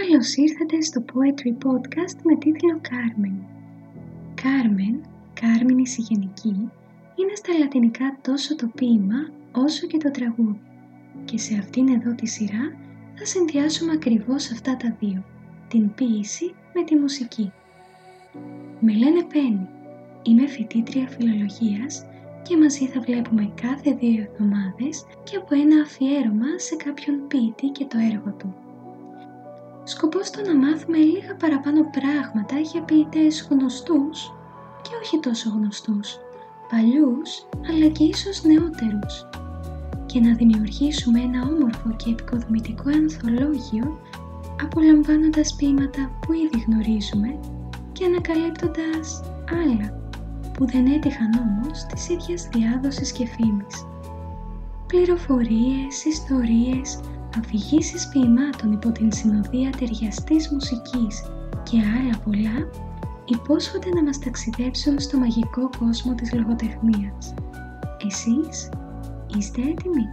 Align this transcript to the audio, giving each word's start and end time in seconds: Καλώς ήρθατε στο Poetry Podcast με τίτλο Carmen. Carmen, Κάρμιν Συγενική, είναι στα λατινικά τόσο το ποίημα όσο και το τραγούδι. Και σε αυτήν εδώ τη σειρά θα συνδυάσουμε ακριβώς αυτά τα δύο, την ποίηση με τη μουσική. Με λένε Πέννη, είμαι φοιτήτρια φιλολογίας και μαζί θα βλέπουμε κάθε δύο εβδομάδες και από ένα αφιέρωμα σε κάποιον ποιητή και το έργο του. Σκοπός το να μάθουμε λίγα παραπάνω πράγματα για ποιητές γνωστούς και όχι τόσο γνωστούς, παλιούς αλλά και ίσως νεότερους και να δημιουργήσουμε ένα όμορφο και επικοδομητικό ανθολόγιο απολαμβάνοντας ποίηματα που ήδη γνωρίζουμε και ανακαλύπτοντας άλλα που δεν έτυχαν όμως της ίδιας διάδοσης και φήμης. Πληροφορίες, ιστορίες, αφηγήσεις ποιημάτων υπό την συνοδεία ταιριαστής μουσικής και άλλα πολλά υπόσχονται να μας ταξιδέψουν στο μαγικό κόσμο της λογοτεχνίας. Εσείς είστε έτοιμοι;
Καλώς 0.00 0.36
ήρθατε 0.36 0.80
στο 0.80 1.04
Poetry 1.12 1.66
Podcast 1.66 2.16
με 2.22 2.36
τίτλο 2.36 2.80
Carmen. 2.88 3.36
Carmen, 4.42 5.08
Κάρμιν 5.40 5.86
Συγενική, 5.86 6.70
είναι 7.16 7.34
στα 7.34 7.58
λατινικά 7.58 8.18
τόσο 8.22 8.56
το 8.56 8.70
ποίημα 8.74 9.30
όσο 9.52 9.86
και 9.86 9.96
το 9.96 10.10
τραγούδι. 10.10 10.60
Και 11.24 11.38
σε 11.38 11.56
αυτήν 11.58 11.88
εδώ 11.88 12.14
τη 12.14 12.26
σειρά 12.26 12.76
θα 13.14 13.24
συνδυάσουμε 13.24 13.92
ακριβώς 13.92 14.50
αυτά 14.50 14.76
τα 14.76 14.96
δύο, 15.00 15.24
την 15.68 15.94
ποίηση 15.94 16.54
με 16.74 16.84
τη 16.84 16.96
μουσική. 16.96 17.52
Με 18.80 18.92
λένε 18.92 19.22
Πέννη, 19.32 19.68
είμαι 20.22 20.46
φοιτήτρια 20.46 21.08
φιλολογίας 21.08 22.06
και 22.42 22.56
μαζί 22.56 22.86
θα 22.86 23.00
βλέπουμε 23.00 23.52
κάθε 23.62 23.92
δύο 23.92 24.22
εβδομάδες 24.22 25.06
και 25.24 25.36
από 25.36 25.54
ένα 25.54 25.82
αφιέρωμα 25.82 26.58
σε 26.58 26.76
κάποιον 26.76 27.26
ποιητή 27.28 27.66
και 27.66 27.84
το 27.84 27.98
έργο 27.98 28.30
του. 28.38 28.63
Σκοπός 29.86 30.30
το 30.30 30.40
να 30.42 30.56
μάθουμε 30.56 30.96
λίγα 30.98 31.34
παραπάνω 31.36 31.82
πράγματα 31.90 32.58
για 32.58 32.82
ποιητές 32.82 33.46
γνωστούς 33.50 34.32
και 34.82 34.90
όχι 35.02 35.20
τόσο 35.20 35.50
γνωστούς, 35.50 36.18
παλιούς 36.70 37.48
αλλά 37.68 37.86
και 37.86 38.04
ίσως 38.04 38.42
νεότερους 38.44 39.26
και 40.06 40.20
να 40.20 40.34
δημιουργήσουμε 40.34 41.20
ένα 41.20 41.40
όμορφο 41.42 41.96
και 41.96 42.10
επικοδομητικό 42.10 42.88
ανθολόγιο 42.88 43.98
απολαμβάνοντας 44.62 45.54
ποίηματα 45.54 46.10
που 46.20 46.32
ήδη 46.32 46.64
γνωρίζουμε 46.66 47.38
και 47.92 48.04
ανακαλύπτοντας 48.04 49.22
άλλα 49.62 49.88
που 50.52 50.66
δεν 50.66 50.86
έτυχαν 50.86 51.32
όμως 51.34 51.84
της 51.84 52.08
ίδιας 52.08 52.48
διάδοσης 52.52 53.12
και 53.12 53.26
φήμης. 53.26 53.86
Πληροφορίες, 54.86 56.04
ιστορίες, 56.04 57.00
αφηγήσεις 57.38 58.08
ποιημάτων 58.08 58.72
υπό 58.72 58.92
την 58.92 59.12
συνοδεία 59.12 59.70
ταιριαστής 59.70 60.50
μουσικής 60.50 61.22
και 61.62 61.76
άλλα 61.76 62.18
πολλά 62.24 62.68
υπόσχονται 63.24 63.88
να 63.88 64.02
μας 64.02 64.18
ταξιδέψουν 64.18 64.98
στο 65.00 65.18
μαγικό 65.18 65.70
κόσμο 65.78 66.14
της 66.14 66.34
λογοτεχνίας. 66.34 67.34
Εσείς 68.06 68.68
είστε 69.36 69.60
έτοιμοι; 69.60 70.06